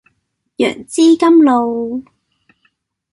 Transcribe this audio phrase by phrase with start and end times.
[0.57, 2.01] 楊枝甘露